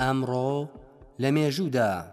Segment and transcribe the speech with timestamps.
[0.00, 0.50] ئەمڕۆ
[1.22, 2.10] لە مێژوودا بە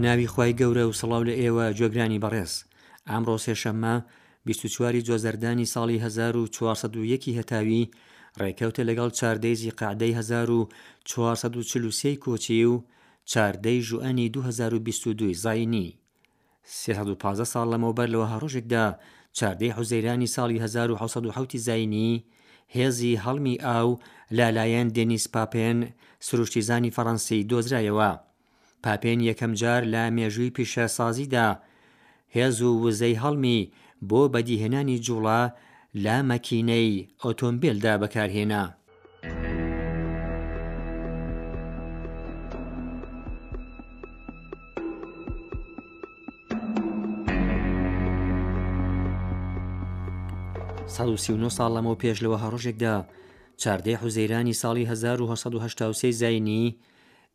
[0.00, 2.52] ناوی خی گەورە و سڵاو لە ئێوە جێگرانی بەڕێز
[3.08, 3.94] ئامڕۆ سێشەممە
[4.48, 7.90] 24واری جۆزەردانی ساڵی 1940 هەتاوی
[8.40, 12.74] ڕێکەوتە لەگەڵ چاردەیزی قعدەی 1940 کۆچی و
[13.32, 15.88] چاردەی ژوئنی 2022 زاینی
[16.68, 18.84] 15 ساڵ لەمەوبەر لەوە هەڕۆژێکدا
[19.38, 22.24] چاردەی حوزەیرانی ساڵی 1970 زینی
[22.76, 23.88] هێزی هەڵمی ئاو
[24.36, 25.78] لالایەن دێنیس پاپێن
[26.26, 28.10] سروشتیزانی فەڕەنسی دۆزرایەوە
[28.84, 31.48] پاپێن یەکەم جار لە مێژووی پیشە سازیدا
[32.36, 33.60] هێز و وزەی هەڵمی
[34.08, 35.42] بۆ بەدیهێنانی جوڵە
[36.04, 38.64] لا مەکینەی ئۆتۆمبیلدا بەکارهێنا
[50.94, 52.94] 1939 ساڵ لەمەەوە پێش لەوە هەڕۆژێکدا
[53.62, 56.66] چاردەی حوزەیرانی ساڵی 1970 زینی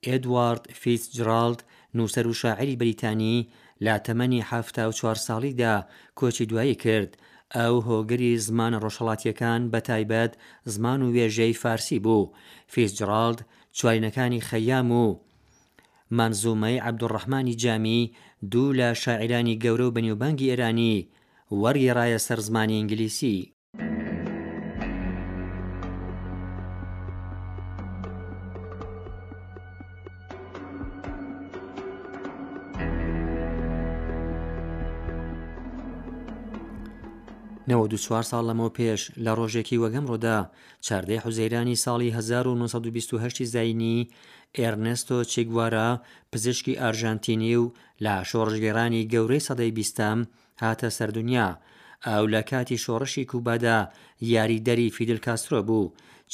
[0.08, 1.59] ئێدوارد فیس جرالد
[1.97, 3.38] نووسەر و شاعری بریتانی
[3.85, 4.52] لا تەمەنی ه
[4.97, 5.75] چوار ساڵیدا
[6.19, 7.11] کۆچی دوایی کرد
[7.55, 10.31] ئەو هۆگری زمانە ڕۆژهڵاتیەکان بە تایبەت
[10.73, 12.31] زمان و وێژەی فارسی بوو
[12.73, 13.39] فیس جرالد
[13.80, 15.05] چوارینەکانی خەام و
[16.17, 18.02] مانزومەی عبدوڕەحمانی جامی
[18.52, 20.97] دوو لە شاعرانی گەورە و بەنیوبانگی ئێرانی
[21.64, 23.45] وەرگێڕایە سەر زمانی ئینگلیسی نەوە
[37.92, 40.38] دو چوار ساڵ لەمەوە پێش لە ڕۆژێکی وەگەم ڕۆدا
[40.85, 43.97] چاردەی حوزەیرانی ساڵی 1920 زینی
[44.58, 45.88] ئێرنستۆ چێگوارە
[46.31, 47.72] پزیشکی ئارژانتینی و
[48.03, 50.19] لە شۆڕژگەرانی گەورەی سەدەی بیستام
[50.63, 51.47] هاتە سەردونیا
[52.07, 53.78] ئاو لە کاتی شۆڕشی کوبادا
[54.35, 55.85] یاریدەری فیدل کاسترۆ بوو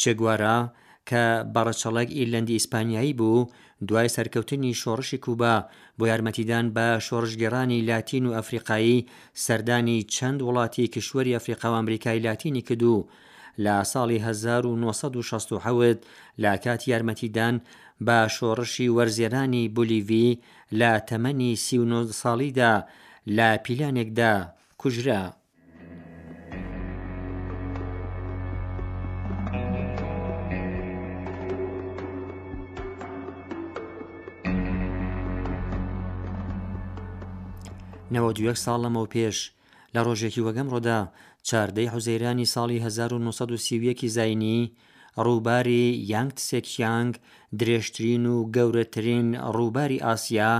[0.01, 0.57] چگوارە
[1.09, 1.23] کە
[1.53, 3.39] بەڕەچەڵک ئیرلندی ئیسپانیایی بوو
[3.88, 5.53] دوای سەرکەوتنی شۆڕشی کوبا
[6.00, 9.06] بۆ یارمەتیدان بە شۆڕژگەرانی لاتین و ئەفریقایی
[9.45, 13.07] سەردانی چەند وڵاتی کشوەری ئەفریقا و ئەمریکای لاتینی کردو
[13.63, 15.97] لە ساڵی 1960
[16.44, 17.56] لا کات یارمەتیدان
[18.06, 20.28] بە شۆڕشی وەرزێرانی بولیڤی
[20.79, 21.78] لە تەمەنی سی
[22.22, 22.73] ساڵیدا
[23.38, 24.34] لە پیلانێکدا
[24.81, 25.22] کوژرا.
[38.38, 39.38] دوەک ساڵەمەوە پێش
[39.95, 41.00] لە ڕۆژێکی وەگەم ڕۆدا
[41.47, 44.59] چاردەی حوزەیرانی ساڵی 1930 زینی
[45.25, 47.13] ڕووباری یانگ سێکیانگ
[47.59, 50.53] درێژترین و گەورەترین ڕووباری ئاسیا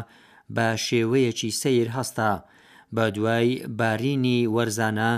[0.56, 2.31] بە شێوەیەکی سیر هەستا
[2.96, 3.48] بە دوای
[3.80, 5.12] بارینی وەرزانە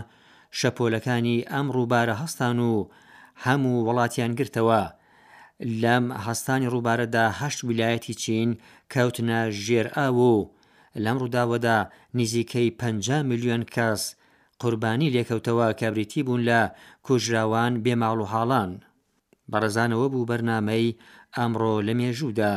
[0.59, 2.73] شەپۆلەکانی ئەم ڕووبارە هەستان و
[3.45, 4.83] هەموو وڵاتیان گرتەوە
[5.83, 8.49] لەم هەستانی ڕووبارەدا هەشت ویلایەتی چین
[8.93, 10.21] کەوتنە ژێرئا و
[11.03, 11.77] لەم ڕووداوەدا
[12.17, 14.01] نزیکەی 50 میلیۆن کەس
[14.61, 16.61] قوربانی لێکەوتەوە کەبریتی بوون لە
[17.05, 18.71] کوژراوان بێماڵ و حاڵان
[19.51, 20.95] بەڕزانەوە بوو بەرنامەی
[21.37, 22.55] ئەمڕۆ لە مێژوودا.